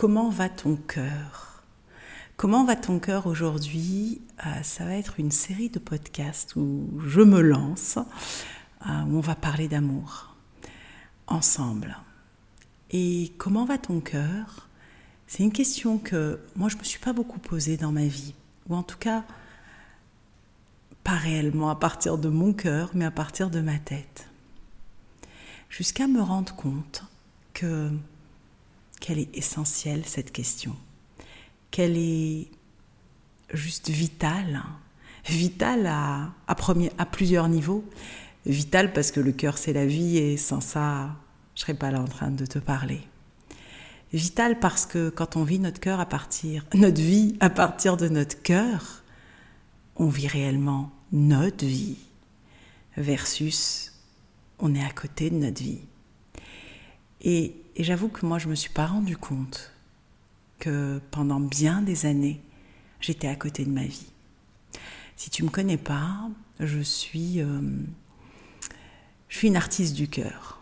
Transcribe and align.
Comment 0.00 0.30
va 0.30 0.48
ton 0.48 0.76
cœur? 0.76 1.62
Comment 2.38 2.64
va 2.64 2.74
ton 2.74 2.98
cœur 2.98 3.26
aujourd'hui? 3.26 4.22
Euh, 4.46 4.62
Ça 4.62 4.86
va 4.86 4.94
être 4.94 5.20
une 5.20 5.30
série 5.30 5.68
de 5.68 5.78
podcasts 5.78 6.56
où 6.56 6.88
je 7.06 7.20
me 7.20 7.42
lance, 7.42 7.98
euh, 7.98 9.02
où 9.02 9.18
on 9.18 9.20
va 9.20 9.34
parler 9.34 9.68
d'amour 9.68 10.34
ensemble. 11.26 11.98
Et 12.90 13.34
comment 13.36 13.66
va 13.66 13.76
ton 13.76 14.00
cœur? 14.00 14.70
C'est 15.26 15.42
une 15.42 15.52
question 15.52 15.98
que 15.98 16.40
moi 16.56 16.70
je 16.70 16.78
me 16.78 16.82
suis 16.82 16.98
pas 16.98 17.12
beaucoup 17.12 17.38
posée 17.38 17.76
dans 17.76 17.92
ma 17.92 18.06
vie, 18.06 18.32
ou 18.70 18.76
en 18.76 18.82
tout 18.82 18.96
cas 18.96 19.22
pas 21.04 21.16
réellement 21.16 21.68
à 21.68 21.76
partir 21.76 22.16
de 22.16 22.30
mon 22.30 22.54
cœur, 22.54 22.88
mais 22.94 23.04
à 23.04 23.10
partir 23.10 23.50
de 23.50 23.60
ma 23.60 23.78
tête. 23.78 24.30
Jusqu'à 25.68 26.06
me 26.06 26.22
rendre 26.22 26.56
compte 26.56 27.04
que 27.52 27.90
qu'elle 29.00 29.18
est 29.18 29.36
essentielle 29.36 30.04
cette 30.04 30.30
question, 30.30 30.76
qu'elle 31.70 31.96
est 31.96 32.48
juste 33.52 33.88
vitale, 33.88 34.62
vitale 35.26 35.86
à, 35.86 36.32
plusieurs 37.10 37.48
niveaux, 37.48 37.84
vitale 38.46 38.92
parce 38.92 39.10
que 39.10 39.20
le 39.20 39.32
cœur 39.32 39.58
c'est 39.58 39.72
la 39.72 39.86
vie 39.86 40.18
et 40.18 40.36
sans 40.36 40.60
ça 40.60 41.16
je 41.54 41.62
serais 41.62 41.74
pas 41.74 41.90
là 41.90 42.00
en 42.00 42.06
train 42.06 42.30
de 42.30 42.46
te 42.46 42.58
parler. 42.58 43.00
Vitale 44.12 44.58
parce 44.58 44.86
que 44.86 45.08
quand 45.10 45.36
on 45.36 45.44
vit 45.44 45.58
notre 45.58 45.80
cœur 45.80 46.00
à 46.00 46.06
partir, 46.06 46.64
notre 46.74 47.00
vie 47.00 47.36
à 47.40 47.50
partir 47.50 47.96
de 47.96 48.08
notre 48.08 48.40
cœur, 48.42 49.02
on 49.96 50.08
vit 50.08 50.28
réellement 50.28 50.90
notre 51.12 51.66
vie 51.66 51.98
versus 52.96 53.92
on 54.58 54.74
est 54.74 54.84
à 54.84 54.90
côté 54.90 55.30
de 55.30 55.36
notre 55.36 55.62
vie. 55.62 55.80
Et, 57.22 57.56
j'avoue 57.78 58.08
que 58.08 58.26
moi, 58.26 58.38
je 58.38 58.46
ne 58.46 58.50
me 58.50 58.54
suis 58.54 58.72
pas 58.72 58.86
rendu 58.86 59.16
compte 59.16 59.72
que 60.58 61.00
pendant 61.10 61.40
bien 61.40 61.82
des 61.82 62.06
années, 62.06 62.40
j'étais 63.00 63.28
à 63.28 63.36
côté 63.36 63.64
de 63.64 63.70
ma 63.70 63.84
vie. 63.84 64.10
Si 65.16 65.30
tu 65.30 65.42
ne 65.42 65.48
me 65.48 65.52
connais 65.52 65.78
pas, 65.78 66.28
je 66.58 66.80
suis, 66.80 67.40
euh, 67.40 67.60
je 69.28 69.36
suis 69.36 69.48
une 69.48 69.56
artiste 69.56 69.94
du 69.94 70.08
cœur, 70.08 70.60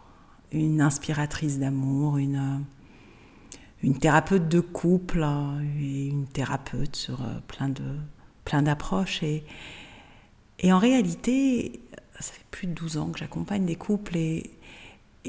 une 0.52 0.80
inspiratrice 0.80 1.58
d'amour, 1.58 2.18
une, 2.18 2.64
une 3.82 3.98
thérapeute 3.98 4.48
de 4.48 4.60
couple 4.60 5.26
et 5.80 6.06
une 6.06 6.26
thérapeute 6.26 6.94
sur 6.94 7.22
euh, 7.22 7.38
plein 7.48 7.72
plein 8.44 8.62
d'approches 8.62 9.22
et, 9.22 9.44
et 10.60 10.72
en 10.72 10.78
réalité, 10.78 11.80
ça 12.18 12.32
fait 12.32 12.44
plus 12.50 12.66
de 12.66 12.72
12 12.72 12.96
ans 12.96 13.10
que 13.10 13.18
j'accompagne 13.18 13.64
des 13.64 13.76
couples 13.76 14.16
et, 14.16 14.50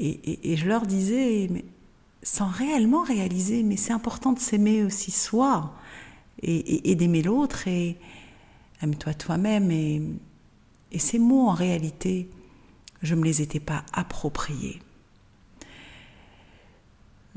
et, 0.00 0.56
je 0.56 0.66
leur 0.66 0.86
disais, 0.86 1.50
sans 2.22 2.48
réellement 2.48 3.02
réaliser, 3.02 3.62
mais 3.62 3.76
c'est 3.76 3.92
important 3.92 4.32
de 4.32 4.38
s'aimer 4.38 4.82
aussi 4.82 5.10
soi 5.10 5.74
et, 6.42 6.94
d'aimer 6.94 7.22
l'autre 7.22 7.68
et 7.68 7.98
aime-toi 8.82 9.12
toi-même. 9.14 9.70
Et, 9.70 10.00
ces 10.98 11.18
mots, 11.18 11.48
en 11.48 11.52
réalité, 11.52 12.30
je 13.02 13.14
ne 13.14 13.20
me 13.20 13.26
les 13.26 13.42
étais 13.42 13.60
pas 13.60 13.84
appropriés 13.92 14.80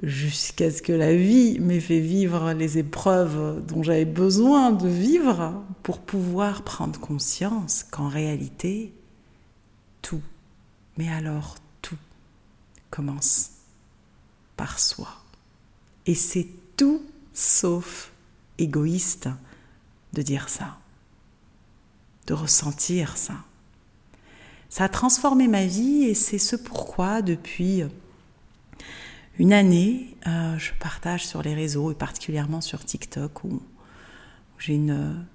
jusqu'à 0.02 0.72
ce 0.72 0.81
que 0.81 0.91
la 0.91 1.16
vie 1.16 1.59
m'ait 1.59 1.80
fait 1.80 2.00
vivre 2.00 2.52
les 2.53 2.80
épreuves 2.80 3.64
dont 3.67 3.84
j'avais 3.84 4.06
besoin 4.06 4.72
de 4.72 4.88
vivre 4.88 5.64
pour 5.84 6.00
pouvoir 6.00 6.64
prendre 6.64 7.00
conscience 7.00 7.84
qu'en 7.84 8.08
réalité, 8.08 8.91
tout, 10.02 10.23
mais 10.97 11.09
alors 11.09 11.58
commence 12.94 13.49
par 14.55 14.77
soi. 14.77 15.09
Et 16.05 16.13
c'est 16.13 16.47
tout 16.77 17.02
sauf 17.33 18.11
égoïste 18.59 19.30
de 20.13 20.22
dire 20.22 20.47
ça, 20.47 20.77
de 22.27 22.35
ressentir 22.35 23.17
ça. 23.17 23.34
Ça 24.69 24.84
a 24.84 24.90
transformé 24.90 25.47
ma 25.47 25.66
vie 25.66 26.03
et 26.03 26.13
c'est 26.13 26.38
ce 26.38 26.56
pourquoi 26.56 27.23
depuis 27.23 27.84
une 29.40 29.53
année, 29.53 30.16
euh, 30.28 30.59
je 30.59 30.72
partage 30.79 31.25
sur 31.25 31.41
les 31.41 31.56
réseaux 31.56 31.91
et 31.91 31.96
particulièrement 31.96 32.62
sur 32.62 32.85
TikTok 32.85 33.44
où, 33.44 33.59
j'ai 34.59 34.75
une, 34.75 35.25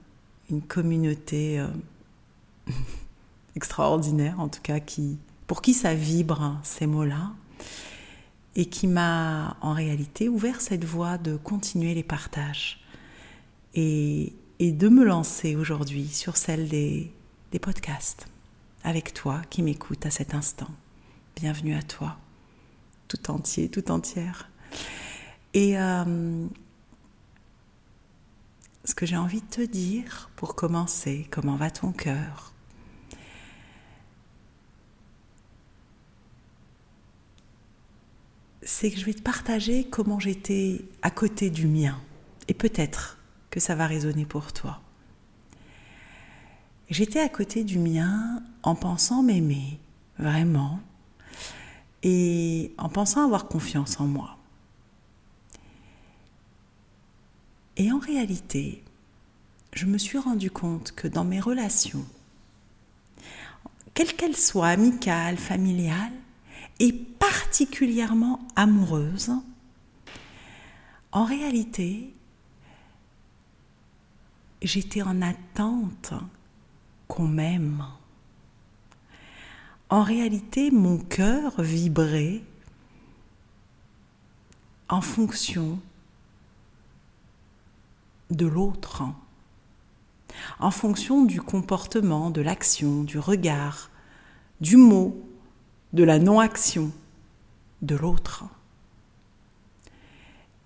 communauté 0.68 1.58
euh, 1.58 1.66
extraordinaire, 3.56 4.38
en 4.38 4.48
tout 4.48 4.62
cas, 4.62 4.78
qui, 4.78 5.18
pour 5.48 5.60
qui 5.60 5.74
ça 5.74 5.92
vibre 5.92 6.40
hein, 6.40 6.60
ces 6.62 6.86
mots-là, 6.86 7.32
et 8.56 8.66
qui 8.66 8.86
m'a 8.86 9.56
en 9.60 9.72
réalité 9.72 10.28
ouvert 10.28 10.60
cette 10.60 10.84
voie 10.84 11.18
de 11.18 11.36
continuer 11.36 11.94
les 11.94 12.02
partages 12.02 12.80
et, 13.74 14.32
de 14.60 14.88
me 14.88 15.04
lancer 15.04 15.54
aujourd'hui 15.54 16.08
sur 16.08 16.36
celle 16.36 16.68
des, 16.68 17.12
des 17.52 17.58
podcasts 17.60 18.26
avec 18.82 19.14
toi 19.14 19.40
qui 19.50 19.62
m'écoutes 19.62 20.04
à 20.06 20.10
cet 20.10 20.34
instant. 20.34 20.70
Bienvenue 21.36 21.76
à 21.76 21.82
toi 21.82 22.18
tout 23.08 23.30
entier, 23.30 23.68
tout 23.68 23.90
entière. 23.90 24.50
Et 25.54 25.78
euh, 25.78 26.46
ce 28.84 28.94
que 28.94 29.06
j'ai 29.06 29.16
envie 29.16 29.40
de 29.40 29.46
te 29.46 29.62
dire 29.62 30.30
pour 30.36 30.54
commencer, 30.54 31.26
comment 31.30 31.56
va 31.56 31.70
ton 31.70 31.90
cœur? 31.92 32.52
C'est 38.70 38.90
que 38.90 38.98
je 38.98 39.06
vais 39.06 39.14
te 39.14 39.22
partager 39.22 39.84
comment 39.84 40.20
j'étais 40.20 40.84
à 41.00 41.10
côté 41.10 41.48
du 41.48 41.66
mien. 41.66 41.98
Et 42.48 42.54
peut-être 42.54 43.16
que 43.48 43.60
ça 43.60 43.74
va 43.74 43.86
résonner 43.86 44.26
pour 44.26 44.52
toi. 44.52 44.82
J'étais 46.90 47.18
à 47.18 47.30
côté 47.30 47.64
du 47.64 47.78
mien 47.78 48.42
en 48.62 48.74
pensant 48.74 49.22
m'aimer, 49.22 49.80
vraiment, 50.18 50.80
et 52.02 52.74
en 52.76 52.90
pensant 52.90 53.24
avoir 53.24 53.48
confiance 53.48 54.00
en 54.00 54.06
moi. 54.06 54.36
Et 57.78 57.90
en 57.90 57.98
réalité, 57.98 58.84
je 59.72 59.86
me 59.86 59.96
suis 59.96 60.18
rendu 60.18 60.50
compte 60.50 60.92
que 60.92 61.08
dans 61.08 61.24
mes 61.24 61.40
relations, 61.40 62.04
quelles 63.94 64.14
qu'elles 64.14 64.36
soient, 64.36 64.68
amicales, 64.68 65.38
familiales, 65.38 66.12
particulièrement 67.28 68.40
amoureuses, 68.56 69.32
en 71.12 71.24
réalité, 71.24 72.14
j'étais 74.62 75.02
en 75.02 75.20
attente 75.20 76.14
qu'on 77.06 77.28
m'aime. 77.28 77.84
En 79.90 80.02
réalité, 80.02 80.70
mon 80.70 80.98
cœur 80.98 81.60
vibrait 81.60 82.42
en 84.88 85.02
fonction 85.02 85.78
de 88.30 88.46
l'autre, 88.46 89.02
en 90.60 90.70
fonction 90.70 91.24
du 91.24 91.42
comportement, 91.42 92.30
de 92.30 92.40
l'action, 92.40 93.02
du 93.02 93.18
regard, 93.18 93.90
du 94.62 94.78
mot, 94.78 95.22
de 95.92 96.04
la 96.04 96.18
non-action 96.18 96.90
de 97.82 97.96
l'autre. 97.96 98.44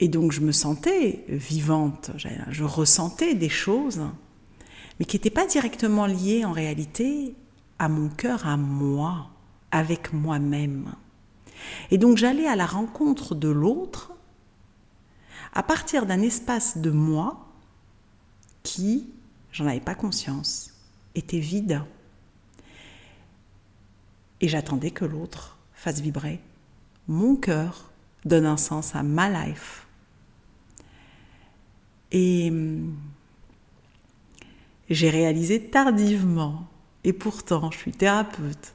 Et 0.00 0.09
donc 0.09 0.33
je 0.33 0.41
me 0.41 0.53
sentais 0.53 1.25
vivante, 1.28 2.11
je 2.17 2.65
ressentais 2.65 3.34
des 3.34 3.49
choses, 3.49 4.03
mais 4.99 5.05
qui 5.05 5.17
n'étaient 5.17 5.31
pas 5.31 5.47
directement 5.47 6.06
liées 6.06 6.45
en 6.45 6.53
réalité 6.53 7.34
à 7.78 7.89
mon 7.89 8.09
cœur, 8.09 8.47
à 8.47 8.56
moi, 8.56 9.31
avec 9.71 10.12
moi-même. 10.12 10.93
Et 11.91 11.99
donc 11.99 12.17
j'allais 12.17 12.47
à 12.47 12.56
la 12.56 12.67
rencontre 12.67 13.34
de 13.34 13.49
l'autre 13.49 14.12
à 15.54 15.63
partir 15.63 16.07
d'un 16.07 16.22
espace 16.22 16.78
de 16.78 16.91
moi 16.91 17.47
qui, 18.63 19.10
j'en 19.53 19.66
avais 19.66 19.81
pas 19.81 19.95
conscience, 19.95 20.72
était 21.15 21.39
vide. 21.39 21.83
Et 24.41 24.48
j'attendais 24.48 24.91
que 24.91 25.04
l'autre 25.04 25.59
fasse 25.75 26.01
vibrer 26.01 26.41
mon 27.09 27.37
cœur, 27.37 27.91
donne 28.25 28.47
un 28.47 28.57
sens 28.57 28.95
à 28.95 29.03
ma 29.03 29.28
life. 29.28 29.87
Et 32.13 32.49
hum, 32.51 32.95
j'ai 34.91 35.10
réalisé 35.10 35.60
tardivement 35.60 36.69
et 37.04 37.13
pourtant, 37.13 37.71
je 37.71 37.78
suis 37.78 37.93
thérapeute 37.93 38.75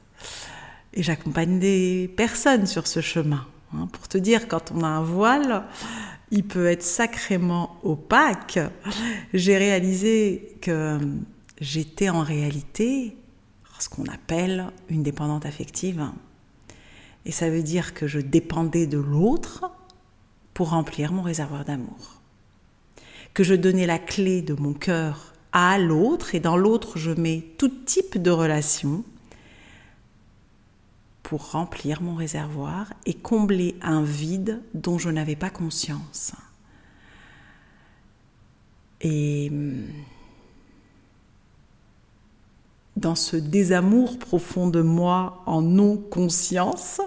et 0.94 1.02
j'accompagne 1.02 1.58
des 1.58 2.12
personnes 2.16 2.66
sur 2.66 2.86
ce 2.86 3.00
chemin. 3.00 3.46
Hein, 3.74 3.86
pour 3.92 4.08
te 4.08 4.18
dire, 4.18 4.48
quand 4.48 4.72
on 4.72 4.82
a 4.82 4.88
un 4.88 5.02
voile, 5.02 5.64
il 6.30 6.44
peut 6.44 6.66
être 6.66 6.82
sacrément 6.82 7.78
opaque. 7.82 8.58
J'ai 9.32 9.56
réalisé 9.56 10.56
que 10.60 10.98
j'étais 11.60 12.08
en 12.08 12.22
réalité 12.22 13.16
ce 13.78 13.88
qu'on 13.88 14.06
appelle 14.06 14.70
une 14.88 15.02
dépendante 15.02 15.46
affective. 15.46 16.10
Et 17.28 17.32
ça 17.32 17.50
veut 17.50 17.62
dire 17.62 17.92
que 17.92 18.06
je 18.06 18.18
dépendais 18.18 18.86
de 18.86 18.96
l'autre 18.96 19.70
pour 20.54 20.70
remplir 20.70 21.12
mon 21.12 21.22
réservoir 21.22 21.66
d'amour. 21.66 22.22
Que 23.34 23.44
je 23.44 23.54
donnais 23.54 23.86
la 23.86 23.98
clé 23.98 24.40
de 24.40 24.54
mon 24.54 24.72
cœur 24.72 25.34
à 25.52 25.78
l'autre 25.78 26.34
et 26.34 26.40
dans 26.40 26.56
l'autre 26.56 26.98
je 26.98 27.10
mets 27.10 27.44
tout 27.58 27.68
type 27.68 28.20
de 28.20 28.30
relation 28.30 29.04
pour 31.22 31.50
remplir 31.50 32.00
mon 32.00 32.14
réservoir 32.14 32.94
et 33.04 33.12
combler 33.12 33.76
un 33.82 34.02
vide 34.02 34.62
dont 34.72 34.96
je 34.96 35.10
n'avais 35.10 35.36
pas 35.36 35.50
conscience. 35.50 36.32
Et 39.02 39.52
dans 42.96 43.14
ce 43.14 43.36
désamour 43.36 44.18
profond 44.18 44.68
de 44.68 44.80
moi 44.80 45.42
en 45.44 45.60
non-conscience, 45.60 47.02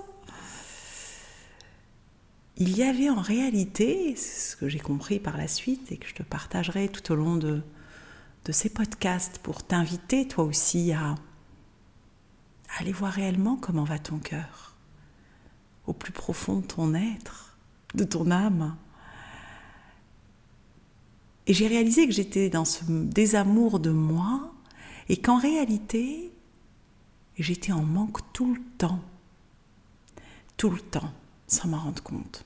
il 2.61 2.77
y 2.77 2.83
avait 2.83 3.09
en 3.09 3.19
réalité, 3.19 4.15
ce 4.15 4.55
que 4.55 4.69
j'ai 4.69 4.77
compris 4.77 5.19
par 5.19 5.35
la 5.35 5.47
suite 5.47 5.91
et 5.91 5.97
que 5.97 6.07
je 6.07 6.13
te 6.13 6.21
partagerai 6.21 6.89
tout 6.89 7.11
au 7.11 7.15
long 7.15 7.35
de, 7.35 7.63
de 8.45 8.51
ces 8.51 8.69
podcasts 8.69 9.39
pour 9.39 9.63
t'inviter 9.63 10.27
toi 10.27 10.43
aussi 10.43 10.93
à, 10.93 11.15
aller 12.77 12.91
voir 12.91 13.13
réellement 13.13 13.55
comment 13.55 13.83
va 13.83 13.97
ton 13.97 14.19
cœur, 14.19 14.75
au 15.87 15.93
plus 15.93 16.11
profond 16.11 16.57
de 16.57 16.67
ton 16.67 16.93
être, 16.93 17.57
de 17.95 18.03
ton 18.03 18.29
âme. 18.29 18.77
Et 21.47 21.55
j'ai 21.55 21.67
réalisé 21.67 22.05
que 22.05 22.13
j'étais 22.13 22.51
dans 22.51 22.65
ce 22.65 22.83
désamour 22.85 23.79
de 23.79 23.89
moi 23.89 24.53
et 25.09 25.17
qu'en 25.17 25.39
réalité, 25.39 26.31
j'étais 27.39 27.71
en 27.71 27.81
manque 27.81 28.19
tout 28.33 28.53
le 28.53 28.61
temps. 28.77 29.01
Tout 30.57 30.69
le 30.69 30.79
temps, 30.79 31.11
sans 31.47 31.67
m'en 31.67 31.79
rendre 31.79 32.03
compte. 32.03 32.45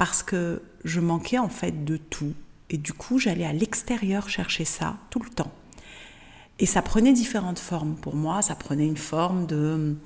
Parce 0.00 0.22
que 0.22 0.62
je 0.82 0.98
manquais 0.98 1.36
en 1.36 1.50
fait 1.50 1.84
de 1.84 1.98
tout. 1.98 2.32
Et 2.70 2.78
du 2.78 2.94
coup, 2.94 3.18
j'allais 3.18 3.44
à 3.44 3.52
l'extérieur 3.52 4.30
chercher 4.30 4.64
ça 4.64 4.96
tout 5.10 5.20
le 5.20 5.28
temps. 5.28 5.52
Et 6.58 6.64
ça 6.64 6.80
prenait 6.80 7.12
différentes 7.12 7.58
formes. 7.58 7.96
Pour 7.96 8.16
moi, 8.16 8.40
ça 8.40 8.54
prenait 8.54 8.86
une 8.86 8.96
forme 8.96 9.44
de 9.44 9.74
hum, 9.74 9.98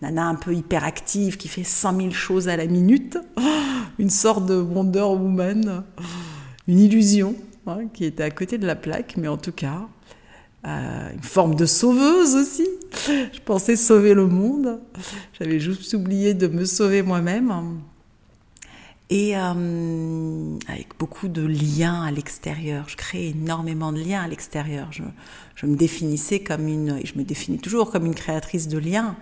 nana 0.00 0.24
un 0.24 0.36
peu 0.36 0.54
hyperactive 0.54 1.36
qui 1.36 1.48
fait 1.48 1.64
100 1.64 1.96
000 1.98 2.10
choses 2.12 2.48
à 2.48 2.56
la 2.56 2.64
minute, 2.64 3.18
une 3.98 4.08
sorte 4.08 4.46
de 4.46 4.54
Wonder 4.54 5.00
Woman, 5.02 5.84
une 6.66 6.78
illusion 6.78 7.36
hein, 7.66 7.88
qui 7.92 8.06
était 8.06 8.22
à 8.22 8.30
côté 8.30 8.56
de 8.56 8.66
la 8.66 8.74
plaque, 8.74 9.18
mais 9.18 9.28
en 9.28 9.36
tout 9.36 9.52
cas, 9.52 9.86
euh, 10.66 11.12
une 11.12 11.22
forme 11.22 11.56
de 11.56 11.66
sauveuse 11.66 12.36
aussi. 12.36 12.66
Je 13.06 13.40
pensais 13.44 13.76
sauver 13.76 14.14
le 14.14 14.26
monde. 14.26 14.80
J'avais 15.38 15.60
juste 15.60 15.92
oublié 15.92 16.32
de 16.32 16.46
me 16.46 16.64
sauver 16.64 17.02
moi-même. 17.02 17.82
Et 19.10 19.36
euh, 19.36 20.58
avec 20.68 20.98
beaucoup 20.98 21.28
de 21.28 21.42
liens 21.42 22.02
à 22.02 22.10
l'extérieur. 22.10 22.88
Je 22.88 22.96
créais 22.96 23.28
énormément 23.28 23.92
de 23.92 24.00
liens 24.00 24.22
à 24.22 24.28
l'extérieur. 24.28 24.90
Je, 24.90 25.66
me 25.66 25.76
définissais 25.76 26.40
comme 26.40 26.66
une, 26.66 26.98
et 26.98 27.06
je 27.06 27.18
me 27.18 27.24
définis 27.24 27.58
toujours 27.58 27.90
comme 27.90 28.06
une 28.06 28.14
créatrice 28.14 28.68
de 28.68 28.78
liens. 28.78 29.16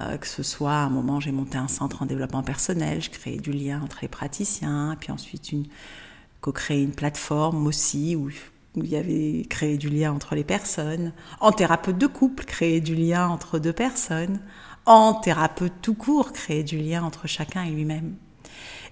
Euh, 0.00 0.16
que 0.16 0.26
ce 0.26 0.42
soit 0.42 0.72
à 0.72 0.84
un 0.84 0.90
moment, 0.90 1.20
j'ai 1.20 1.32
monté 1.32 1.58
un 1.58 1.68
centre 1.68 2.02
en 2.02 2.06
développement 2.06 2.42
personnel, 2.42 3.02
je 3.02 3.10
créais 3.10 3.38
du 3.38 3.52
lien 3.52 3.82
entre 3.82 3.98
les 4.02 4.08
praticiens, 4.08 4.96
puis 5.00 5.10
ensuite 5.10 5.50
une, 5.50 5.66
co-créé 6.40 6.82
une 6.82 6.92
plateforme 6.92 7.66
aussi 7.66 8.14
où 8.14 8.30
où 8.76 8.84
il 8.84 8.90
y 8.90 8.96
avait 8.96 9.44
créé 9.48 9.76
du 9.76 9.88
lien 9.88 10.12
entre 10.12 10.34
les 10.34 10.44
personnes, 10.44 11.12
en 11.40 11.52
thérapeute 11.52 11.98
de 11.98 12.06
couple, 12.06 12.44
créer 12.44 12.80
du 12.80 12.94
lien 12.94 13.28
entre 13.28 13.58
deux 13.58 13.72
personnes, 13.72 14.40
en 14.86 15.14
thérapeute 15.14 15.72
tout 15.82 15.94
court, 15.94 16.32
créer 16.32 16.62
du 16.62 16.78
lien 16.78 17.02
entre 17.02 17.26
chacun 17.26 17.64
et 17.64 17.70
lui-même. 17.70 18.16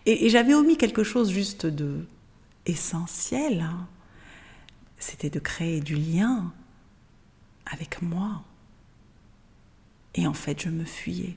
Et, 0.07 0.31
j'avais 0.31 0.55
omis 0.55 0.77
quelque 0.77 1.03
chose 1.03 1.31
juste 1.31 1.67
de 1.67 2.07
essentiel, 2.65 3.61
hein. 3.61 3.87
c'était 4.99 5.31
de 5.31 5.39
créer 5.39 5.81
du 5.81 5.97
lien 5.97 6.53
avec 7.71 8.03
moi. 8.03 8.43
Et 10.15 10.27
en 10.27 10.33
fait, 10.33 10.63
je 10.63 10.69
me 10.69 10.85
fuyais. 10.85 11.37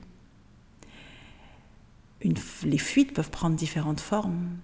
Les 2.64 2.78
fuites 2.78 3.12
peuvent 3.12 3.30
prendre 3.30 3.56
différentes 3.56 4.00
formes. 4.00 4.56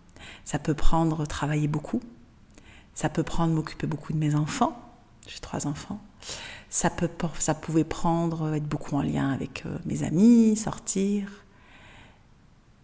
Ça 0.44 0.58
peut 0.58 0.74
prendre 0.74 1.26
travailler 1.26 1.68
beaucoup, 1.68 2.00
ça 2.94 3.08
peut 3.08 3.22
prendre 3.22 3.54
m'occuper 3.54 3.86
beaucoup 3.86 4.12
de 4.12 4.18
mes 4.18 4.34
enfants. 4.34 4.80
J'ai 5.26 5.40
trois 5.40 5.66
enfants. 5.66 6.00
Ça, 6.68 6.90
peut, 6.90 7.10
ça 7.38 7.54
pouvait 7.54 7.84
prendre 7.84 8.54
être 8.54 8.66
beaucoup 8.66 8.96
en 8.96 9.02
lien 9.02 9.30
avec 9.30 9.64
euh, 9.66 9.78
mes 9.84 10.02
amis, 10.02 10.56
sortir. 10.56 11.45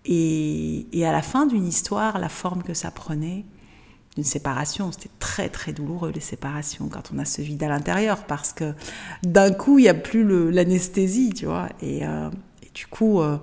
Et, 0.04 0.86
à 1.04 1.12
la 1.12 1.22
fin 1.22 1.46
d'une 1.46 1.66
histoire, 1.66 2.18
la 2.18 2.28
forme 2.28 2.62
que 2.62 2.74
ça 2.74 2.90
prenait, 2.90 3.44
d'une 4.14 4.24
séparation, 4.24 4.92
c'était 4.92 5.10
très 5.18 5.48
très 5.48 5.72
douloureux 5.72 6.10
les 6.10 6.20
séparations 6.20 6.88
quand 6.88 7.10
on 7.14 7.18
a 7.18 7.24
ce 7.24 7.40
vide 7.40 7.62
à 7.62 7.68
l'intérieur 7.68 8.26
parce 8.26 8.52
que 8.52 8.74
d'un 9.22 9.50
coup 9.52 9.78
il 9.78 9.82
n'y 9.82 9.88
a 9.88 9.94
plus 9.94 10.50
l'anesthésie, 10.50 11.32
tu 11.32 11.46
vois. 11.46 11.68
Et, 11.80 12.06
euh, 12.06 12.28
du 12.74 12.86
coup, 12.86 13.20
euh, 13.20 13.38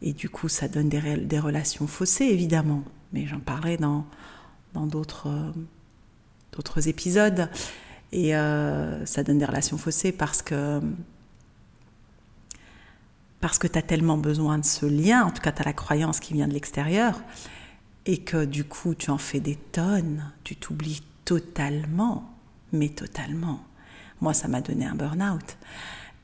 et 0.00 0.12
du 0.12 0.28
coup, 0.28 0.48
ça 0.48 0.68
donne 0.68 0.88
des, 0.88 1.38
relations 1.40 1.86
faussées 1.86 2.26
évidemment. 2.26 2.84
Mais 3.12 3.26
j'en 3.26 3.40
parlerai 3.40 3.76
dans 3.76 4.04
dans 4.74 4.86
d'autres 4.86 5.28
d'autres 6.52 6.88
épisodes. 6.88 7.48
Et 8.12 8.36
euh, 8.36 9.04
ça 9.04 9.22
donne 9.22 9.38
des 9.38 9.44
relations 9.44 9.78
faussées 9.78 10.12
parce 10.12 10.42
que 10.42 10.80
parce 13.40 13.58
que 13.58 13.66
tu 13.66 13.78
as 13.78 13.82
tellement 13.82 14.18
besoin 14.18 14.58
de 14.58 14.64
ce 14.64 14.86
lien, 14.86 15.24
en 15.24 15.30
tout 15.30 15.42
cas 15.42 15.52
tu 15.52 15.62
as 15.62 15.64
la 15.64 15.72
croyance 15.72 16.20
qui 16.20 16.34
vient 16.34 16.48
de 16.48 16.52
l'extérieur, 16.52 17.22
et 18.06 18.18
que 18.18 18.44
du 18.44 18.64
coup 18.64 18.94
tu 18.94 19.10
en 19.10 19.18
fais 19.18 19.40
des 19.40 19.56
tonnes, 19.56 20.32
tu 20.44 20.56
t'oublies 20.56 21.02
totalement, 21.24 22.34
mais 22.72 22.88
totalement. 22.88 23.64
Moi 24.20 24.34
ça 24.34 24.48
m'a 24.48 24.60
donné 24.60 24.86
un 24.86 24.94
burn-out, 24.94 25.56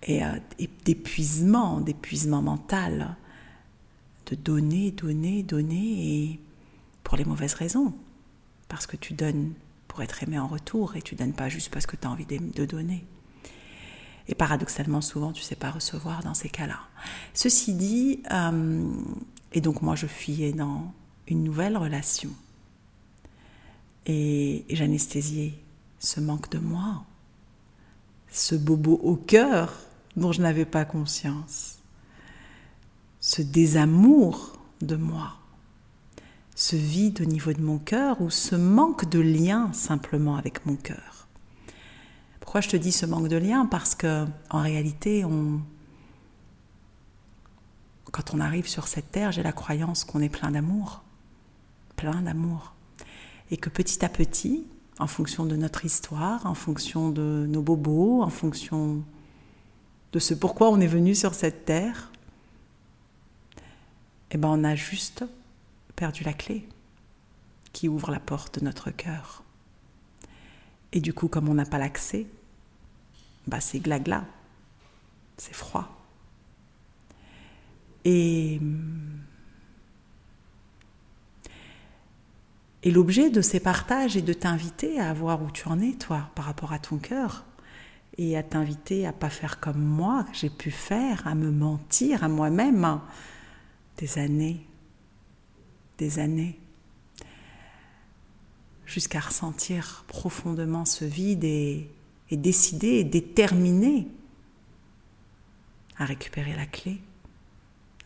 et, 0.03 0.25
euh, 0.25 0.39
et 0.59 0.69
d'épuisement, 0.85 1.81
d'épuisement 1.81 2.43
mental, 2.43 3.17
de 4.27 4.35
donner, 4.35 4.91
donner, 4.91 5.43
donner, 5.43 6.23
et 6.23 6.41
pour 7.03 7.17
les 7.17 7.25
mauvaises 7.25 7.55
raisons, 7.55 7.95
parce 8.69 8.87
que 8.87 8.97
tu 8.97 9.13
donnes 9.13 9.53
pour 9.87 10.03
être 10.03 10.23
aimé 10.25 10.39
en 10.39 10.49
retour 10.49 10.97
et 10.97 11.03
tu 11.03 11.15
donnes 11.15 11.33
pas 11.35 11.49
juste 11.49 11.73
parce 11.73 11.87
que 11.87 11.95
tu 11.95 12.07
as 12.07 12.11
envie 12.11 12.27
de 12.27 12.65
donner. 12.65 13.05
Et 14.29 14.35
paradoxalement, 14.35 15.01
souvent, 15.01 15.33
tu 15.33 15.43
sais 15.43 15.57
pas 15.57 15.71
recevoir 15.71 16.23
dans 16.23 16.35
ces 16.35 16.49
cas-là. 16.49 16.81
Ceci 17.35 17.75
dit, 17.75 18.23
euh, 18.33 18.91
et 19.53 19.61
donc 19.61 19.83
moi, 19.83 19.97
je 19.97 20.07
fuyais 20.07 20.53
dans 20.53 20.93
une 21.29 21.45
nouvelle 21.45 21.77
relation. 21.77 22.31
Et, 24.07 24.65
et 24.69 24.77
j'anesthésiais 24.77 25.55
ce 25.99 26.21
manque 26.21 26.51
de 26.51 26.59
moi, 26.59 27.05
ce 28.31 28.55
bobo 28.55 29.01
au 29.03 29.17
cœur 29.17 29.75
dont 30.17 30.33
je 30.33 30.41
n'avais 30.41 30.65
pas 30.65 30.85
conscience, 30.85 31.79
ce 33.21 33.43
désamour 33.43 34.59
de 34.81 34.97
moi 34.97 35.39
ce 36.55 36.77
vide 36.77 37.21
au 37.21 37.25
niveau 37.25 37.53
de 37.53 37.61
mon 37.61 37.79
cœur 37.79 38.21
ou 38.21 38.31
ce 38.31 38.55
manque 38.55 39.09
de 39.09 39.19
lien 39.19 39.73
simplement 39.73 40.37
avec 40.37 40.65
mon 40.67 40.77
cœur. 40.77 41.27
Pourquoi 42.45 42.61
je 42.61 42.69
te 42.69 42.77
dis 42.77 42.93
ce 42.93 43.07
manque 43.07 43.29
de 43.29 43.39
lien? 43.39 43.65
Parce 43.65 43.95
que 43.95 44.27
en 44.51 44.61
réalité, 44.61 45.25
quand 48.13 48.35
on 48.35 48.39
arrive 48.39 48.69
sur 48.69 48.87
cette 48.87 49.11
terre, 49.11 49.33
j'ai 49.33 49.43
la 49.43 49.53
croyance 49.53 50.05
qu'on 50.05 50.21
est 50.21 50.29
plein 50.29 50.51
d'amour, 50.51 51.03
plein 51.97 52.21
d'amour, 52.21 52.75
et 53.51 53.57
que 53.57 53.71
petit 53.71 54.05
à 54.05 54.11
petit, 54.11 54.67
en 54.99 55.07
fonction 55.07 55.47
de 55.47 55.57
notre 55.57 55.87
histoire, 55.87 56.45
en 56.45 56.53
fonction 56.53 57.09
de 57.09 57.47
nos 57.49 57.63
bobos, 57.63 58.23
en 58.23 58.29
fonction 58.29 59.03
de 60.13 60.19
ce 60.19 60.35
pourquoi 60.35 60.69
on 60.69 60.81
est 60.81 60.87
venu 60.87 61.15
sur 61.15 61.33
cette 61.33 61.65
terre, 61.65 62.13
eh 64.33 64.37
ben 64.37 64.49
on 64.51 64.65
a 64.65 64.75
juste 64.75 65.25
perdu 65.97 66.25
la 66.25 66.35
clé 66.35 66.69
qui 67.73 67.89
ouvre 67.89 68.11
la 68.11 68.21
porte 68.21 68.59
de 68.59 68.67
notre 68.67 68.91
cœur. 68.91 69.44
Et 70.95 71.01
du 71.01 71.13
coup, 71.13 71.29
comme 71.29 71.49
on 71.51 71.55
n'a 71.55 71.67
pas 71.67 71.77
l'accès, 71.79 72.27
bah 73.47 73.61
c'est 73.61 73.81
glagla, 73.81 74.25
c'est 75.37 75.53
froid. 75.53 75.91
Et, 78.07 78.61
et 82.83 82.91
l'objet 82.91 83.29
de 83.29 83.43
ces 83.43 83.61
partages 83.61 84.17
est 84.17 84.23
de 84.23 84.33
t'inviter 84.33 84.99
à 84.99 85.13
voir 85.13 85.43
où 85.43 85.51
tu 85.51 85.69
en 85.69 85.81
es, 85.81 85.93
toi, 85.93 86.31
par 86.35 86.47
rapport 86.47 86.73
à 86.73 86.79
ton 86.79 86.97
cœur, 86.97 87.45
et 88.17 88.39
à 88.39 88.43
t'inviter 88.43 89.07
à 89.07 89.13
pas 89.13 89.31
faire 89.31 89.61
comme 89.61 89.83
moi, 89.83 90.25
j'ai 90.33 90.51
pu 90.51 90.71
faire, 90.71 91.27
à 91.27 91.35
me 91.35 91.51
mentir 91.51 92.25
à 92.25 92.29
moi-même 92.29 93.01
des 93.99 94.19
années 94.19 94.67
des 95.99 96.19
années, 96.19 96.59
jusqu'à 98.87 99.21
ressentir 99.21 100.05
profondément 100.07 100.85
ce 100.85 101.05
vide 101.05 101.45
et, 101.45 101.91
décider 102.31 102.89
et 102.89 103.05
déterminer 103.05 104.09
à 105.99 106.05
récupérer 106.05 106.57
la 106.57 106.67
clé, 106.67 107.01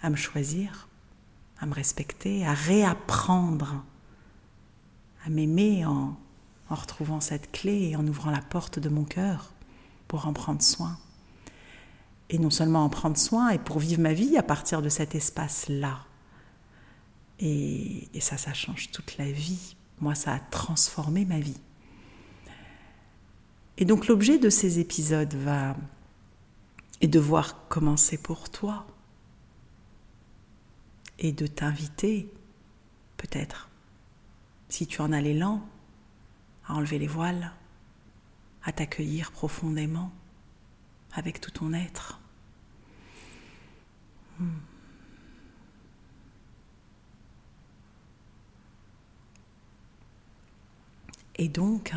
à 0.02 0.10
me 0.10 0.16
choisir, 0.16 0.86
à 1.58 1.64
me 1.64 1.72
respecter, 1.72 2.44
à 2.44 2.52
réapprendre 2.52 3.82
à 5.24 5.30
m'aimer 5.30 5.84
en, 5.84 6.16
retrouvant 6.70 7.20
cette 7.20 7.50
clé 7.50 7.90
et 7.90 7.96
en 7.96 8.06
ouvrant 8.06 8.30
la 8.30 8.42
porte 8.42 8.78
de 8.78 8.90
mon 8.90 9.04
cœur 9.04 9.52
pour 10.06 10.26
en 10.26 10.34
prendre 10.34 10.62
soin. 10.62 10.98
Et 12.28 12.38
non 12.38 12.50
seulement 12.50 12.84
en 12.84 12.90
prendre 12.90 13.16
soin, 13.16 13.50
et 13.50 13.58
pour 13.58 13.78
vivre 13.78 14.02
ma 14.02 14.12
vie 14.12 14.36
à 14.36 14.42
partir 14.42 14.82
de 14.82 14.90
cet 14.90 15.14
espace-là. 15.14 16.04
Et, 17.40 18.08
et, 18.12 18.20
ça, 18.20 18.36
ça 18.36 18.52
change 18.52 18.90
toute 18.90 19.16
la 19.16 19.30
vie. 19.30 19.76
Moi, 20.00 20.14
ça 20.14 20.34
a 20.34 20.38
transformé 20.38 21.24
ma 21.24 21.40
vie. 21.40 21.60
Et 23.78 23.84
donc 23.84 24.08
l'objet 24.08 24.38
de 24.38 24.50
ces 24.50 24.80
épisodes 24.80 25.34
va 25.34 25.76
est 27.00 27.08
de 27.08 27.20
voir 27.20 27.68
comment 27.68 27.94
pour 28.22 28.50
toi 28.50 28.86
et 31.20 31.32
de 31.32 31.46
t'inviter, 31.46 32.32
peut-être, 33.16 33.68
si 34.68 34.86
tu 34.86 35.00
en 35.00 35.12
as 35.12 35.20
l'élan, 35.20 35.66
à 36.66 36.74
enlever 36.74 36.98
les 36.98 37.06
voiles, 37.06 37.52
à 38.64 38.72
t'accueillir 38.72 39.32
profondément 39.32 40.12
avec 41.12 41.40
tout 41.40 41.50
ton 41.50 41.72
être. 41.72 42.20
Hmm. 44.38 44.48
Et 51.38 51.48
donc, 51.48 51.94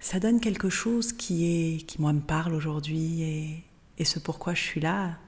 ça 0.00 0.20
donne 0.20 0.40
quelque 0.40 0.70
chose 0.70 1.12
qui 1.12 1.46
est, 1.46 1.86
qui 1.86 2.00
moi 2.00 2.12
me 2.12 2.20
parle 2.20 2.54
aujourd'hui 2.54 3.22
et, 3.22 3.64
et 3.98 4.04
ce 4.04 4.18
pourquoi 4.18 4.54
je 4.54 4.62
suis 4.62 4.80
là, 4.80 5.18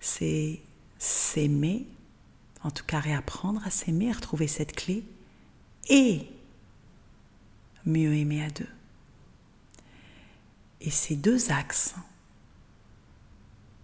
c'est 0.00 0.60
s'aimer, 0.98 1.86
en 2.62 2.70
tout 2.70 2.84
cas 2.84 3.00
réapprendre 3.00 3.60
à 3.66 3.70
s'aimer, 3.70 4.10
à 4.10 4.14
retrouver 4.14 4.48
cette 4.48 4.74
clé 4.74 5.04
et 5.88 6.26
mieux 7.84 8.14
aimer 8.14 8.44
à 8.44 8.50
deux. 8.50 8.68
Et 10.80 10.90
ces 10.90 11.16
deux 11.16 11.50
axes 11.50 11.94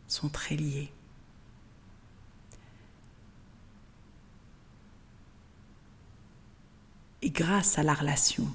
sont 0.06 0.28
très 0.28 0.56
liés. 0.56 0.92
Et 7.24 7.30
grâce 7.30 7.78
à 7.78 7.82
la 7.82 7.94
relation, 7.94 8.46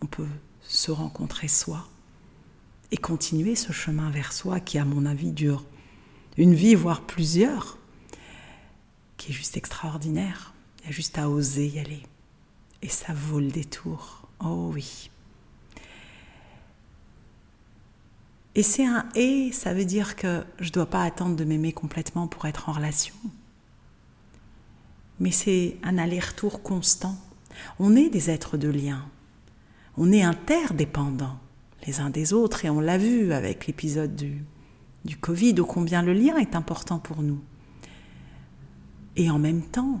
on 0.00 0.06
peut 0.06 0.28
se 0.62 0.92
rencontrer 0.92 1.48
soi 1.48 1.84
et 2.92 2.96
continuer 2.96 3.56
ce 3.56 3.72
chemin 3.72 4.08
vers 4.10 4.32
soi 4.32 4.60
qui, 4.60 4.78
à 4.78 4.84
mon 4.84 5.04
avis, 5.04 5.32
dure 5.32 5.64
une 6.36 6.54
vie, 6.54 6.76
voire 6.76 7.00
plusieurs, 7.00 7.76
qui 9.16 9.32
est 9.32 9.34
juste 9.34 9.56
extraordinaire. 9.56 10.54
Il 10.78 10.86
y 10.86 10.88
a 10.90 10.92
juste 10.92 11.18
à 11.18 11.28
oser 11.28 11.66
y 11.66 11.80
aller. 11.80 12.04
Et 12.82 12.88
ça 12.88 13.12
vaut 13.12 13.40
le 13.40 13.50
détour. 13.50 14.28
Oh 14.38 14.70
oui. 14.72 15.10
Et 18.54 18.62
c'est 18.62 18.86
un 18.86 19.08
et, 19.16 19.50
ça 19.50 19.74
veut 19.74 19.84
dire 19.84 20.14
que 20.14 20.44
je 20.60 20.68
ne 20.68 20.72
dois 20.72 20.86
pas 20.86 21.02
attendre 21.02 21.34
de 21.34 21.42
m'aimer 21.42 21.72
complètement 21.72 22.28
pour 22.28 22.46
être 22.46 22.68
en 22.68 22.74
relation. 22.74 23.16
Mais 25.18 25.32
c'est 25.32 25.78
un 25.82 25.98
aller-retour 25.98 26.62
constant. 26.62 27.18
On 27.78 27.96
est 27.96 28.10
des 28.10 28.30
êtres 28.30 28.56
de 28.56 28.68
lien. 28.68 29.04
On 29.96 30.12
est 30.12 30.22
interdépendants 30.22 31.38
les 31.86 32.00
uns 32.00 32.10
des 32.10 32.32
autres 32.32 32.64
et 32.64 32.70
on 32.70 32.80
l'a 32.80 32.98
vu 32.98 33.32
avec 33.32 33.66
l'épisode 33.66 34.14
du, 34.14 34.44
du 35.04 35.16
Covid, 35.16 35.54
ô 35.60 35.64
combien 35.64 36.02
le 36.02 36.12
lien 36.12 36.36
est 36.36 36.54
important 36.54 36.98
pour 36.98 37.22
nous. 37.22 37.40
Et 39.16 39.30
en 39.30 39.38
même 39.38 39.62
temps, 39.62 40.00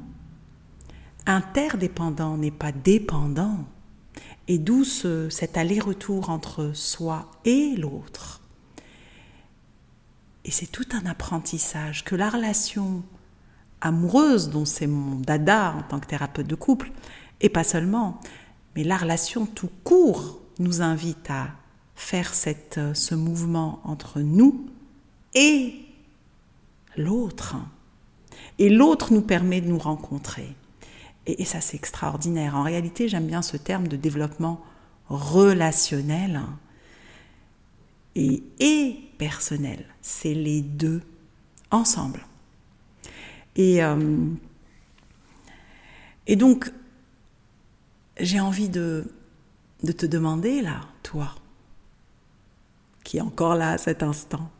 interdépendant 1.26 2.36
n'est 2.36 2.50
pas 2.50 2.72
dépendant 2.72 3.64
et 4.48 4.58
d'où 4.58 4.84
cet 4.84 5.56
aller-retour 5.56 6.30
entre 6.30 6.72
soi 6.74 7.30
et 7.44 7.74
l'autre. 7.76 8.40
Et 10.44 10.50
c'est 10.50 10.66
tout 10.66 10.86
un 10.92 11.04
apprentissage 11.04 12.04
que 12.04 12.16
la 12.16 12.30
relation 12.30 13.02
amoureuse, 13.80 14.48
dont 14.48 14.64
c'est 14.64 14.86
mon 14.86 15.16
dada 15.16 15.74
en 15.76 15.82
tant 15.82 16.00
que 16.00 16.06
thérapeute 16.06 16.46
de 16.46 16.54
couple, 16.54 16.90
et 17.40 17.48
pas 17.48 17.64
seulement, 17.64 18.20
mais 18.74 18.84
la 18.84 18.96
relation 18.96 19.46
tout 19.46 19.70
court 19.84 20.40
nous 20.58 20.82
invite 20.82 21.30
à 21.30 21.48
faire 21.94 22.34
cette, 22.34 22.80
ce 22.94 23.14
mouvement 23.14 23.80
entre 23.84 24.20
nous 24.20 24.68
et 25.34 25.74
l'autre. 26.96 27.56
Et 28.58 28.68
l'autre 28.68 29.12
nous 29.12 29.22
permet 29.22 29.60
de 29.60 29.68
nous 29.68 29.78
rencontrer. 29.78 30.54
Et, 31.26 31.44
ça, 31.44 31.60
c'est 31.60 31.76
extraordinaire. 31.76 32.56
En 32.56 32.62
réalité, 32.62 33.08
j'aime 33.08 33.26
bien 33.26 33.42
ce 33.42 33.56
terme 33.56 33.86
de 33.86 33.96
développement 33.96 34.64
relationnel 35.08 36.40
et, 38.14 38.42
et 38.60 38.96
personnel. 39.18 39.84
C'est 40.00 40.32
les 40.32 40.62
deux 40.62 41.02
ensemble. 41.70 42.26
Et, 43.56 43.82
euh, 43.84 44.16
et 46.26 46.36
donc, 46.36 46.72
j'ai 48.20 48.40
envie 48.40 48.68
de, 48.68 49.04
te 49.80 50.06
demander, 50.06 50.60
là, 50.62 50.80
toi, 51.02 51.34
qui 53.04 53.18
est 53.18 53.22
encore 53.22 53.54
là 53.54 53.70
à 53.70 53.78
cet 53.78 54.02
instant, 54.02 54.50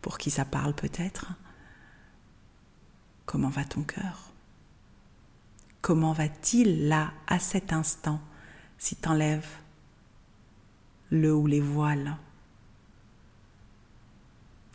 pour 0.00 0.18
qui 0.18 0.30
ça 0.30 0.44
parle 0.44 0.74
peut-être, 0.74 1.26
comment 3.26 3.50
va 3.50 3.64
ton 3.64 3.82
cœur? 3.82 4.30
Comment 5.80 6.12
va-t-il 6.12 6.88
là, 6.88 7.12
à 7.26 7.38
cet 7.38 7.72
instant, 7.72 8.20
si 8.78 8.96
t'enlèves 8.96 9.48
le 11.10 11.34
ou 11.34 11.46
les 11.46 11.60
voiles 11.60 12.16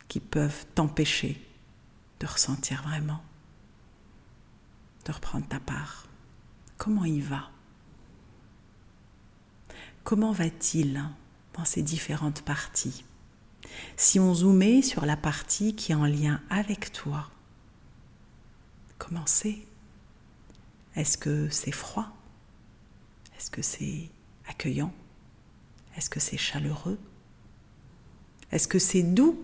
qui 0.06 0.20
peuvent 0.20 0.66
t'empêcher 0.74 1.44
de 2.20 2.26
ressentir 2.26 2.82
vraiment, 2.82 3.22
de 5.04 5.12
reprendre 5.12 5.48
ta 5.48 5.60
part? 5.60 6.06
Comment 6.76 7.04
il 7.04 7.22
va? 7.22 7.50
Comment 10.08 10.32
va-t-il 10.32 11.04
dans 11.52 11.66
ces 11.66 11.82
différentes 11.82 12.40
parties? 12.40 13.04
Si 13.98 14.18
on 14.18 14.32
zoomait 14.32 14.80
sur 14.80 15.04
la 15.04 15.18
partie 15.18 15.76
qui 15.76 15.92
est 15.92 15.94
en 15.94 16.06
lien 16.06 16.40
avec 16.48 16.92
toi, 16.92 17.28
comment 18.96 19.26
c'est? 19.26 19.58
Est-ce 20.96 21.18
que 21.18 21.50
c'est 21.50 21.72
froid? 21.72 22.10
Est-ce 23.36 23.50
que 23.50 23.60
c'est 23.60 24.08
accueillant? 24.48 24.94
Est-ce 25.94 26.08
que 26.08 26.20
c'est 26.20 26.38
chaleureux? 26.38 26.98
Est-ce 28.50 28.66
que 28.66 28.78
c'est 28.78 29.02
doux? 29.02 29.38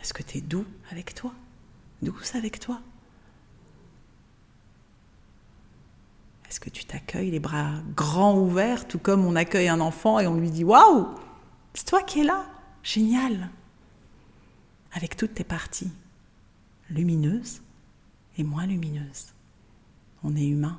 Est-ce 0.00 0.14
que 0.14 0.22
tu 0.22 0.38
es 0.38 0.40
doux 0.40 0.66
avec 0.92 1.16
toi? 1.16 1.34
Douce 2.00 2.36
avec 2.36 2.60
toi? 2.60 2.80
Est-ce 6.54 6.60
que 6.60 6.70
tu 6.70 6.84
t'accueilles 6.84 7.32
les 7.32 7.40
bras 7.40 7.72
grands 7.96 8.38
ouverts, 8.38 8.86
tout 8.86 9.00
comme 9.00 9.26
on 9.26 9.34
accueille 9.34 9.66
un 9.66 9.80
enfant 9.80 10.20
et 10.20 10.28
on 10.28 10.36
lui 10.36 10.52
dit 10.52 10.62
Waouh 10.62 11.08
C'est 11.74 11.84
toi 11.84 12.00
qui 12.00 12.20
es 12.20 12.22
là 12.22 12.46
Génial 12.84 13.50
Avec 14.92 15.16
toutes 15.16 15.34
tes 15.34 15.42
parties, 15.42 15.90
lumineuses 16.90 17.60
et 18.38 18.44
moins 18.44 18.66
lumineuses 18.66 19.32
on 20.22 20.36
est 20.36 20.46
humain. 20.46 20.78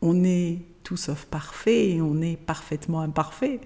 On 0.00 0.24
est 0.24 0.62
tout 0.82 0.96
sauf 0.96 1.26
parfait 1.26 1.90
et 1.90 2.00
on 2.00 2.22
est 2.22 2.38
parfaitement 2.38 3.02
imparfait. 3.02 3.60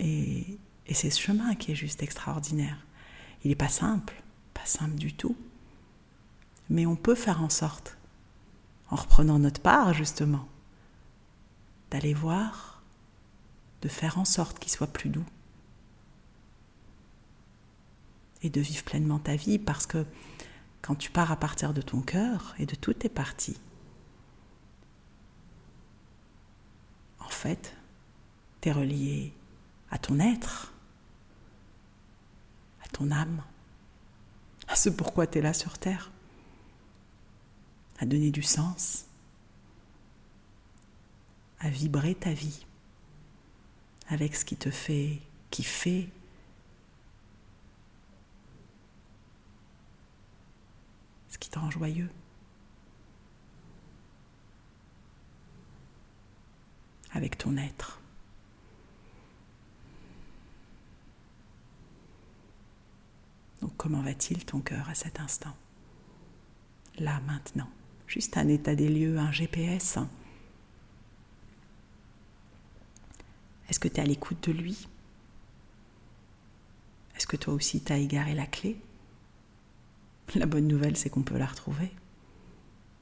Et, 0.00 0.58
c'est 0.92 1.10
ce 1.10 1.20
chemin 1.20 1.54
qui 1.54 1.70
est 1.70 1.76
juste 1.76 2.02
extraordinaire. 2.02 2.84
Il 3.44 3.50
n'est 3.50 3.54
pas 3.54 3.68
simple, 3.68 4.20
pas 4.52 4.66
simple 4.66 4.96
du 4.96 5.12
tout. 5.12 5.36
Mais 6.70 6.86
on 6.86 6.96
peut 6.96 7.14
faire 7.14 7.40
en 7.40 7.50
sorte, 7.50 7.96
en 8.90 8.96
reprenant 8.96 9.38
notre 9.38 9.60
part 9.60 9.92
justement, 9.92 10.48
d'aller 11.90 12.14
voir, 12.14 12.82
de 13.82 13.88
faire 13.88 14.18
en 14.18 14.24
sorte 14.24 14.58
qu'il 14.58 14.70
soit 14.70 14.86
plus 14.86 15.10
doux. 15.10 15.24
Et 18.42 18.50
de 18.50 18.60
vivre 18.60 18.84
pleinement 18.84 19.18
ta 19.18 19.34
vie 19.34 19.58
parce 19.58 19.86
que 19.86 20.04
quand 20.82 20.94
tu 20.94 21.10
pars 21.10 21.32
à 21.32 21.36
partir 21.36 21.74
de 21.74 21.82
ton 21.82 22.00
cœur 22.00 22.54
et 22.58 22.66
de 22.66 22.74
toutes 22.74 23.00
tes 23.00 23.08
parties, 23.08 23.58
en 27.18 27.28
fait, 27.28 27.76
tu 28.60 28.68
es 28.68 28.72
relié 28.72 29.32
à 29.90 29.98
ton 29.98 30.20
être, 30.20 30.72
à 32.84 32.88
ton 32.88 33.10
âme, 33.10 33.42
à 34.68 34.76
ce 34.76 34.90
pourquoi 34.90 35.26
tu 35.26 35.38
es 35.38 35.42
là 35.42 35.52
sur 35.52 35.78
Terre, 35.78 36.10
à 37.98 38.06
donner 38.06 38.30
du 38.30 38.42
sens, 38.42 39.06
à 41.60 41.70
vibrer 41.70 42.14
ta 42.14 42.32
vie 42.32 42.66
avec 44.08 44.36
ce 44.36 44.44
qui 44.44 44.56
te 44.56 44.70
fait 44.70 45.20
kiffer, 45.50 46.08
ce 51.28 51.38
qui 51.38 51.50
te 51.50 51.58
rend 51.58 51.70
joyeux. 51.70 52.10
Avec 57.12 57.38
ton 57.38 57.56
être. 57.56 57.98
Donc 63.62 63.72
comment 63.78 64.02
va-t-il 64.02 64.44
ton 64.44 64.60
cœur 64.60 64.88
à 64.90 64.94
cet 64.94 65.18
instant? 65.18 65.56
Là, 66.98 67.20
maintenant. 67.20 67.70
Juste 68.06 68.36
un 68.36 68.48
état 68.48 68.74
des 68.74 68.88
lieux, 68.88 69.18
un 69.18 69.32
GPS. 69.32 69.98
Est-ce 73.68 73.80
que 73.80 73.88
tu 73.88 73.96
es 73.96 74.00
à 74.00 74.06
l'écoute 74.06 74.48
de 74.48 74.52
lui? 74.52 74.88
Est-ce 77.16 77.26
que 77.26 77.36
toi 77.36 77.54
aussi 77.54 77.82
tu 77.82 77.92
as 77.92 77.98
égaré 77.98 78.34
la 78.34 78.46
clé? 78.46 78.76
La 80.34 80.46
bonne 80.46 80.68
nouvelle, 80.68 80.96
c'est 80.96 81.10
qu'on 81.10 81.22
peut 81.22 81.38
la 81.38 81.46
retrouver. 81.46 81.90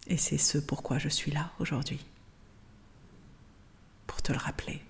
Et 0.06 0.16
c'est 0.16 0.38
ce 0.38 0.58
pourquoi 0.58 0.98
je 0.98 1.08
suis 1.08 1.30
là 1.30 1.52
aujourd'hui. 1.58 2.04
Pour 4.06 4.22
te 4.22 4.32
le 4.32 4.38
rappeler. 4.38 4.82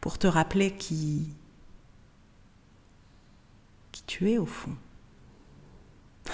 Pour 0.00 0.18
te 0.18 0.26
rappeler 0.26 0.76
qui, 0.76 1.28
qui 3.92 4.02
tu 4.04 4.30
es 4.30 4.38
au 4.38 4.46
fond. 4.46 4.76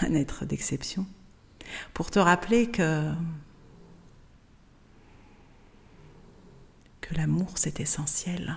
Un 0.00 0.14
être 0.14 0.44
d'exception. 0.44 1.06
Pour 1.94 2.10
te 2.10 2.18
rappeler 2.18 2.70
que 2.70 3.14
l'amour 7.12 7.52
c'est 7.56 7.80
essentiel. 7.80 8.56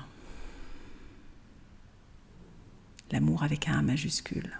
L'amour 3.12 3.44
avec 3.44 3.68
un 3.68 3.80
A 3.80 3.82
majuscule. 3.82 4.58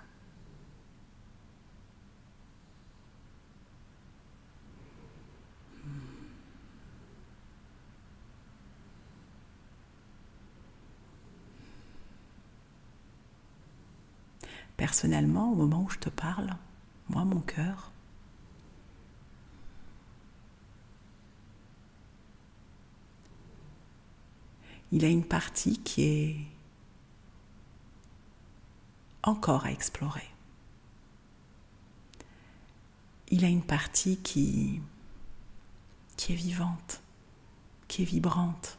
Personnellement, 14.78 15.52
au 15.52 15.56
moment 15.56 15.84
où 15.84 15.90
je 15.90 16.00
te 16.00 16.10
parle, 16.10 16.56
moi, 17.08 17.24
mon 17.24 17.40
cœur, 17.40 17.92
il 24.92 25.06
a 25.06 25.08
une 25.08 25.24
partie 25.24 25.78
qui 25.80 26.04
est 26.04 26.36
encore 29.24 29.66
à 29.66 29.72
explorer. 29.72 30.28
Il 33.30 33.46
a 33.46 33.48
une 33.48 33.64
partie 33.64 34.18
qui, 34.18 34.82
est 36.30 36.34
vivante, 36.34 37.02
qui 37.88 38.02
est 38.02 38.06
vibrante, 38.06 38.78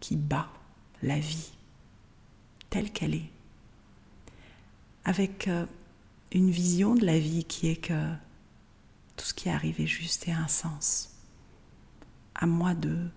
qui 0.00 0.16
bat 0.16 0.48
la 1.02 1.18
vie 1.18 1.52
telle 2.70 2.90
qu'elle 2.90 3.14
est, 3.14 3.30
avec 5.04 5.48
euh, 5.48 5.66
une 6.32 6.50
vision 6.50 6.94
de 6.94 7.04
la 7.04 7.18
vie 7.18 7.44
qui 7.44 7.68
est 7.68 7.76
que 7.76 8.12
tout 9.16 9.26
ce 9.26 9.34
qui 9.34 9.48
est 9.48 9.52
arrivé 9.52 9.86
juste 9.86 10.26
est 10.26 10.32
un 10.32 10.48
sens 10.48 11.13
à 12.44 12.46
moi 12.46 12.74
de 12.74 13.08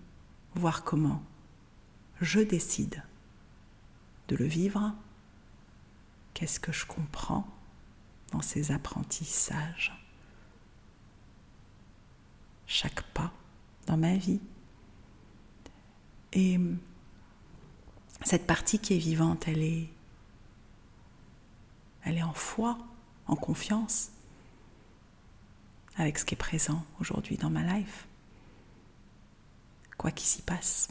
voir 0.54 0.84
comment 0.84 1.22
je 2.22 2.40
décide 2.40 3.02
de 4.28 4.36
le 4.36 4.46
vivre, 4.46 4.94
qu'est-ce 6.32 6.58
que 6.58 6.72
je 6.72 6.86
comprends 6.86 7.46
dans 8.32 8.40
ces 8.40 8.72
apprentissages, 8.72 9.92
chaque 12.66 13.02
pas 13.12 13.30
dans 13.86 13.98
ma 13.98 14.16
vie. 14.16 14.40
Et 16.32 16.58
cette 18.24 18.46
partie 18.46 18.78
qui 18.78 18.94
est 18.94 18.98
vivante, 18.98 19.46
elle 19.46 19.62
est, 19.62 19.90
elle 22.04 22.16
est 22.16 22.22
en 22.22 22.32
foi, 22.32 22.78
en 23.26 23.36
confiance 23.36 24.10
avec 25.96 26.18
ce 26.18 26.24
qui 26.24 26.32
est 26.32 26.38
présent 26.38 26.82
aujourd'hui 26.98 27.36
dans 27.36 27.50
ma 27.50 27.74
life 27.74 28.07
quoi 29.98 30.10
qu'il 30.10 30.26
s'y 30.26 30.42
passe. 30.42 30.88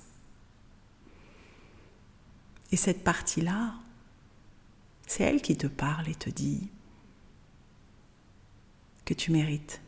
Et 2.71 2.77
cette 2.77 3.03
partie-là, 3.03 3.73
c'est 5.07 5.23
elle 5.23 5.41
qui 5.41 5.55
te 5.55 5.67
parle 5.67 6.09
et 6.09 6.15
te 6.15 6.29
dit 6.29 6.69
que 9.05 9.13
tu 9.13 9.31
mérites 9.31 9.81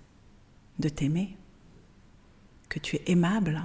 de 0.79 0.87
t'aimer, 0.87 1.35
que 2.69 2.79
tu 2.79 2.95
es 2.95 3.03
aimable, 3.07 3.61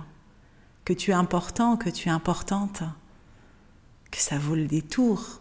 que 0.85 0.93
tu 0.93 1.12
es 1.12 1.14
important, 1.14 1.77
que 1.77 1.90
tu 1.90 2.09
es 2.09 2.12
importante, 2.12 2.83
que 4.11 4.19
ça 4.19 4.37
vaut 4.37 4.57
le 4.57 4.67
détour 4.67 5.40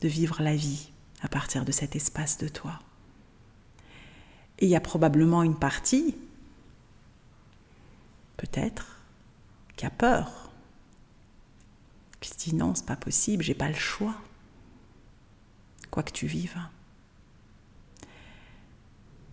de 0.00 0.08
vivre 0.08 0.42
la 0.42 0.56
vie 0.56 0.90
à 1.22 1.28
partir 1.28 1.64
de 1.64 1.70
cet 1.70 1.94
espace 1.94 2.36
de 2.38 2.48
toi. 2.48 2.80
Et 4.58 4.66
il 4.66 4.68
y 4.68 4.76
a 4.76 4.80
probablement 4.80 5.44
une 5.44 5.56
partie 5.56 6.16
peut-être, 8.36 9.00
qui 9.76 9.86
a 9.86 9.90
peur, 9.90 10.50
qui 12.20 12.30
se 12.30 12.36
dit 12.36 12.54
non, 12.54 12.74
c'est 12.74 12.86
pas 12.86 12.96
possible, 12.96 13.42
j'ai 13.42 13.54
pas 13.54 13.68
le 13.68 13.74
choix, 13.74 14.14
quoi 15.90 16.02
que 16.02 16.12
tu 16.12 16.26
vives. 16.26 16.58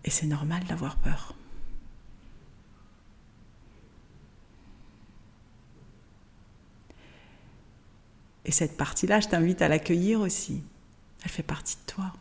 Et 0.04 0.10
c'est 0.10 0.26
normal 0.26 0.64
d'avoir 0.64 0.96
peur. 0.96 1.34
Et 8.44 8.52
cette 8.52 8.76
partie-là, 8.76 9.20
je 9.20 9.28
t'invite 9.28 9.62
à 9.62 9.68
l'accueillir 9.68 10.20
aussi. 10.20 10.64
Elle 11.22 11.30
fait 11.30 11.42
partie 11.42 11.76
de 11.76 11.92
toi. 11.92 12.12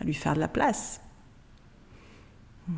À 0.00 0.04
lui 0.04 0.14
faire 0.14 0.34
de 0.34 0.40
la 0.40 0.48
place. 0.48 1.00
Hmm. 2.66 2.74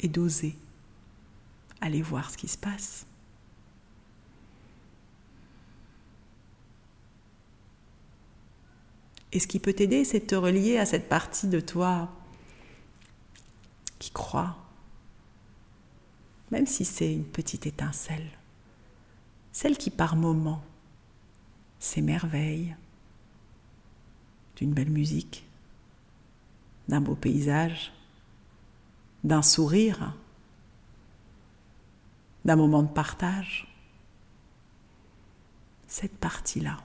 Et 0.00 0.08
d'oser 0.08 0.56
aller 1.80 2.02
voir 2.02 2.30
ce 2.30 2.36
qui 2.36 2.48
se 2.48 2.58
passe. 2.58 3.06
Et 9.32 9.38
ce 9.38 9.46
qui 9.46 9.60
peut 9.60 9.72
t'aider, 9.72 10.04
c'est 10.04 10.20
de 10.20 10.26
te 10.26 10.34
relier 10.34 10.76
à 10.76 10.86
cette 10.86 11.08
partie 11.08 11.46
de 11.46 11.60
toi 11.60 12.10
qui 13.98 14.10
croit, 14.10 14.56
même 16.50 16.66
si 16.66 16.84
c'est 16.84 17.12
une 17.12 17.24
petite 17.24 17.66
étincelle, 17.66 18.28
celle 19.52 19.76
qui 19.76 19.90
par 19.90 20.16
moments 20.16 20.64
s'émerveille 21.78 22.74
d'une 24.56 24.72
belle 24.72 24.90
musique, 24.90 25.44
d'un 26.88 27.00
beau 27.00 27.14
paysage, 27.14 27.92
d'un 29.24 29.42
sourire, 29.42 30.14
d'un 32.44 32.56
moment 32.56 32.82
de 32.82 32.88
partage. 32.88 33.66
Cette 35.86 36.16
partie-là, 36.16 36.78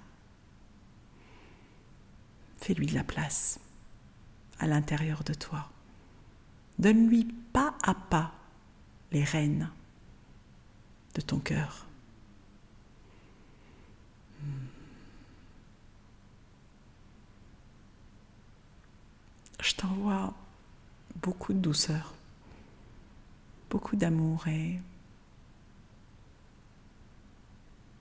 fais-lui 2.57 2.87
de 2.87 2.95
la 2.95 3.03
place 3.03 3.59
à 4.59 4.67
l'intérieur 4.67 5.23
de 5.23 5.33
toi. 5.33 5.69
Donne-lui 6.79 7.25
pas 7.53 7.75
à 7.83 7.93
pas 7.93 8.33
les 9.11 9.23
rênes 9.23 9.69
de 11.13 11.21
ton 11.21 11.39
cœur. 11.39 11.85
Je 19.61 19.73
t'envoie 19.73 20.33
beaucoup 21.21 21.53
de 21.53 21.59
douceur 21.59 22.13
beaucoup 23.75 23.97
d'amour 23.97 24.47
et 24.47 24.79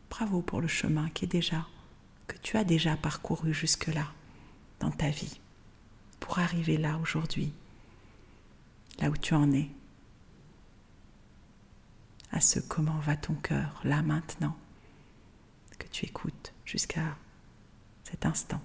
bravo 0.09 0.41
pour 0.41 0.61
le 0.61 0.69
chemin 0.69 1.09
qui 1.11 1.27
déjà, 1.27 1.67
que 2.29 2.39
tu 2.39 2.57
as 2.57 2.63
déjà 2.63 2.97
parcouru 2.97 3.53
jusque-là 3.53 4.07
dans 4.79 4.93
ta 4.93 5.11
vie 5.11 5.41
pour 6.21 6.39
arriver 6.39 6.77
là 6.77 6.97
aujourd'hui, 6.99 7.53
là 9.01 9.11
où 9.11 9.17
tu 9.17 9.35
en 9.35 9.51
es, 9.51 9.69
à 12.31 12.41
ce 12.41 12.61
comment 12.61 13.01
va 13.01 13.17
ton 13.17 13.35
cœur 13.35 13.81
là 13.83 14.01
maintenant 14.03 14.57
que 15.77 15.89
tu 15.89 16.07
écoutes 16.07 16.53
jusqu'à 16.65 17.17
cet 18.05 18.27
instant. 18.27 18.63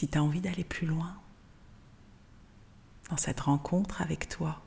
Si 0.00 0.08
tu 0.08 0.16
as 0.16 0.22
envie 0.22 0.40
d'aller 0.40 0.64
plus 0.64 0.86
loin 0.86 1.14
dans 3.10 3.18
cette 3.18 3.40
rencontre 3.40 4.00
avec 4.00 4.30
toi. 4.30 4.62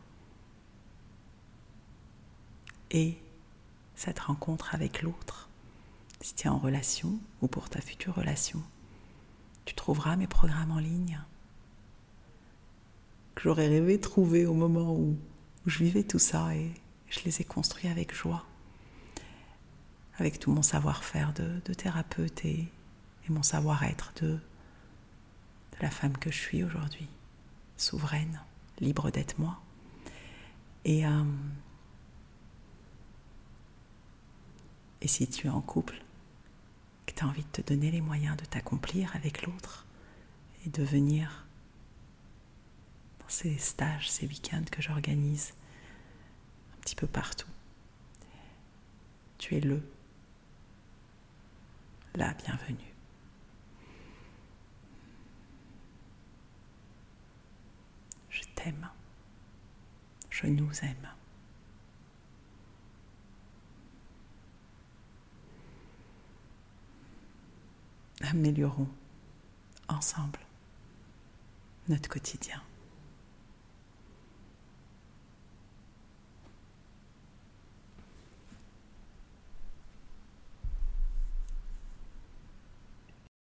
Et 2.92 3.18
cette 3.96 4.20
rencontre 4.20 4.76
avec 4.76 5.02
l'autre, 5.02 5.50
si 6.22 6.36
tu 6.36 6.46
es 6.46 6.52
en 6.52 6.60
relation 6.60 7.18
ou 7.42 7.48
pour 7.48 7.68
ta 7.68 7.82
future 7.82 8.14
relation, 8.14 8.62
tu 9.66 9.74
trouveras 9.74 10.18
mes 10.18 10.28
programmes 10.28 10.70
en 10.70 10.78
ligne. 10.78 11.20
Que 13.34 13.42
j'aurais 13.42 13.70
rêvé 13.70 14.00
trouver 14.00 14.46
au 14.46 14.54
moment 14.54 14.94
où, 14.94 15.18
je 15.66 15.84
vivais 15.84 16.04
tout 16.04 16.20
ça 16.20 16.56
et 16.56 16.72
je 17.10 17.22
les 17.26 17.42
ai 17.42 17.44
construits 17.44 17.90
avec 17.90 18.14
joie, 18.14 18.46
avec 20.20 20.38
tout 20.38 20.52
mon 20.52 20.62
savoir-faire 20.62 21.34
de, 21.34 21.74
thérapeute 21.74 22.46
et, 22.46 22.68
mon 23.30 23.42
savoir-être 23.42 24.14
de, 24.22 24.38
de 25.74 25.82
la 25.82 25.90
femme 25.90 26.18
que 26.18 26.32
je 26.32 26.38
suis 26.38 26.64
aujourd'hui, 26.64 27.08
souveraine, 27.78 28.42
libre 28.80 29.12
d'être 29.12 29.40
moi. 29.40 29.60
Et, 30.86 31.06
euh, 31.06 31.24
si 35.06 35.28
tu 35.28 35.48
es 35.48 35.50
en 35.50 35.62
couple, 35.62 36.02
que 37.06 37.14
tu 37.14 37.24
as 37.24 37.28
envie 37.28 37.44
de 37.44 37.62
te 37.62 37.62
donner 37.62 37.92
les 37.92 38.02
moyens 38.02 38.38
de 38.38 38.46
t'accomplir 38.46 39.16
avec 39.16 39.46
l'autre 39.46 39.86
et 40.66 40.70
de 40.70 40.84
venir 40.84 41.46
dans 43.20 43.30
ces 43.30 43.58
stages, 43.58 44.10
ces 44.10 44.28
week-ends 44.28 44.64
que 44.72 44.82
j'organise 44.82 45.54
un 46.74 46.82
petit 46.82 46.96
peu 46.96 47.08
partout. 47.08 47.48
Tu 49.38 49.56
es 49.56 49.60
le, 49.60 49.82
la 52.16 52.34
bienvenue. 52.34 52.94
Je 58.30 58.42
Je 60.30 60.48
nous 60.48 60.72
aime. 60.82 61.08
améliorons 68.22 68.88
ensemble 69.90 70.40
notre 71.90 72.10
quotidien. 72.10 72.62